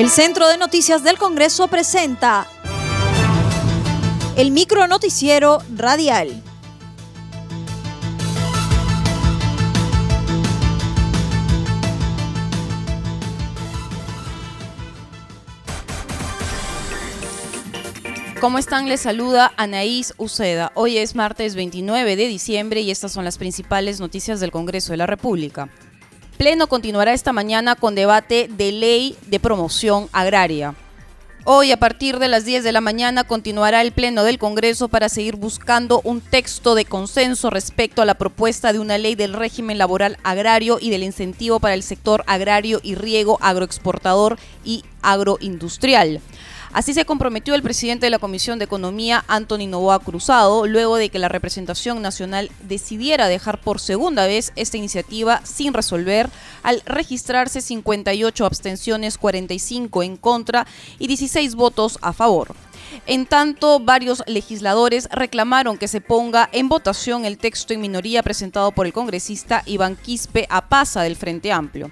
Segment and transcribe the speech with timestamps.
[0.00, 2.48] El Centro de Noticias del Congreso presenta
[4.34, 6.42] el micro noticiero radial.
[18.40, 18.88] ¿Cómo están?
[18.88, 20.72] Les saluda Anaís Uceda.
[20.76, 24.96] Hoy es martes 29 de diciembre y estas son las principales noticias del Congreso de
[24.96, 25.68] la República.
[26.40, 30.74] Pleno continuará esta mañana con debate de ley de promoción agraria.
[31.44, 35.10] Hoy, a partir de las 10 de la mañana, continuará el Pleno del Congreso para
[35.10, 39.76] seguir buscando un texto de consenso respecto a la propuesta de una ley del régimen
[39.76, 46.22] laboral agrario y del incentivo para el sector agrario y riego agroexportador y agroindustrial.
[46.72, 51.08] Así se comprometió el presidente de la Comisión de Economía, Anthony Novoa Cruzado, luego de
[51.08, 56.30] que la representación nacional decidiera dejar por segunda vez esta iniciativa sin resolver
[56.62, 60.64] al registrarse 58 abstenciones, 45 en contra
[61.00, 62.54] y 16 votos a favor.
[63.06, 68.70] En tanto, varios legisladores reclamaron que se ponga en votación el texto en minoría presentado
[68.70, 71.90] por el congresista Iván Quispe Apaza del Frente Amplio.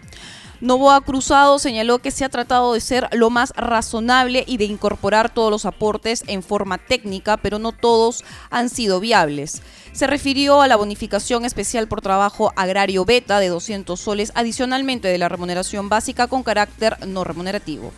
[0.60, 5.32] Novoa Cruzado señaló que se ha tratado de ser lo más razonable y de incorporar
[5.32, 9.62] todos los aportes en forma técnica, pero no todos han sido viables.
[9.92, 15.18] Se refirió a la bonificación especial por trabajo agrario beta de 200 soles adicionalmente de
[15.18, 17.92] la remuneración básica con carácter no remunerativo.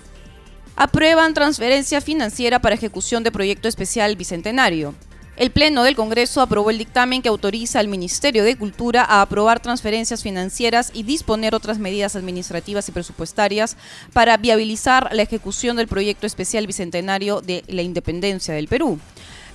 [0.76, 4.94] Aprueban transferencia financiera para ejecución de proyecto especial bicentenario.
[5.40, 9.58] El Pleno del Congreso aprobó el dictamen que autoriza al Ministerio de Cultura a aprobar
[9.58, 13.78] transferencias financieras y disponer otras medidas administrativas y presupuestarias
[14.12, 18.98] para viabilizar la ejecución del proyecto especial bicentenario de la independencia del Perú.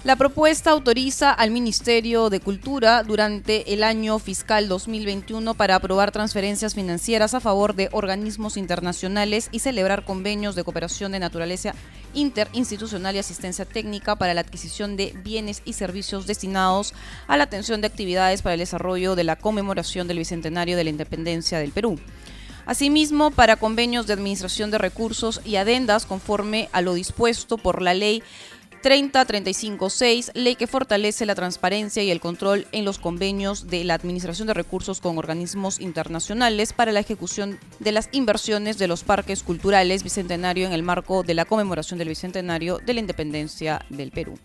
[0.06, 6.76] La propuesta autoriza al Ministerio de Cultura durante el año fiscal 2021 para aprobar transferencias
[6.76, 11.74] financieras a favor de organismos internacionales y celebrar convenios de cooperación de naturaleza
[12.14, 16.94] interinstitucional y asistencia técnica para la adquisición de bienes y servicios destinados
[17.26, 20.92] a la atención de actividades para el desarrollo de la conmemoración del Bicentenario de la
[20.92, 21.98] Independencia del Perú.
[22.68, 27.94] Asimismo, para convenios de administración de recursos y adendas conforme a lo dispuesto por la
[27.94, 28.24] ley
[28.86, 34.48] 30-35-6, ley que fortalece la transparencia y el control en los convenios de la administración
[34.48, 40.04] de recursos con organismos internacionales para la ejecución de las inversiones de los parques culturales
[40.04, 44.38] bicentenario en el marco de la conmemoración del bicentenario de la independencia del Perú.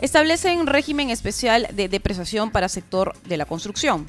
[0.00, 4.06] Establecen régimen especial de depreciación para sector de la construcción.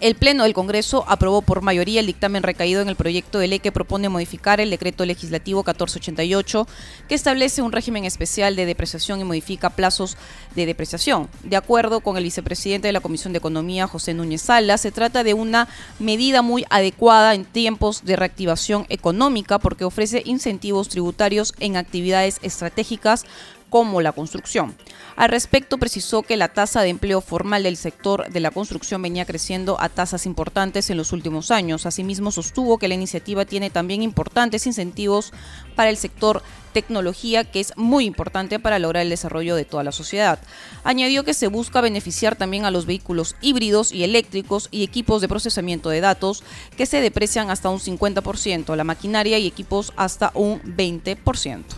[0.00, 3.58] El Pleno del Congreso aprobó por mayoría el dictamen recaído en el proyecto de ley
[3.58, 6.68] que propone modificar el decreto legislativo 1488,
[7.08, 10.16] que establece un régimen especial de depreciación y modifica plazos
[10.54, 11.28] de depreciación.
[11.42, 15.24] De acuerdo con el vicepresidente de la Comisión de Economía, José Núñez Sala, se trata
[15.24, 15.66] de una
[15.98, 23.24] medida muy adecuada en tiempos de reactivación económica porque ofrece incentivos tributarios en actividades estratégicas
[23.70, 24.74] como la construcción.
[25.16, 29.24] Al respecto, precisó que la tasa de empleo formal del sector de la construcción venía
[29.24, 31.86] creciendo a tasas importantes en los últimos años.
[31.86, 35.32] Asimismo, sostuvo que la iniciativa tiene también importantes incentivos
[35.74, 36.42] para el sector
[36.72, 40.38] tecnología, que es muy importante para lograr el desarrollo de toda la sociedad.
[40.84, 45.28] Añadió que se busca beneficiar también a los vehículos híbridos y eléctricos y equipos de
[45.28, 46.44] procesamiento de datos
[46.76, 51.77] que se deprecian hasta un 50%, la maquinaria y equipos hasta un 20%.